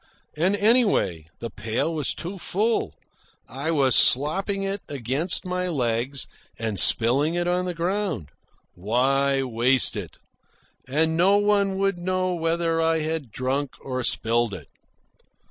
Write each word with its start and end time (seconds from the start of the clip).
And, 0.35 0.55
anyway, 0.55 1.27
the 1.41 1.51
pail 1.51 1.93
was 1.93 2.15
too 2.15 2.39
full. 2.39 2.95
I 3.47 3.69
was 3.69 3.95
slopping 3.95 4.63
it 4.63 4.81
against 4.89 5.45
my 5.45 5.67
legs 5.67 6.25
and 6.57 6.79
spilling 6.79 7.35
it 7.35 7.47
on 7.47 7.65
the 7.65 7.75
ground. 7.75 8.29
Why 8.73 9.43
waste 9.43 9.95
it? 9.95 10.17
And 10.87 11.15
no 11.15 11.37
one 11.37 11.77
would 11.77 11.99
know 11.99 12.33
whether 12.33 12.81
I 12.81 13.01
had 13.01 13.31
drunk 13.31 13.75
or 13.79 14.01
spilled 14.01 14.55
it. 14.55 14.69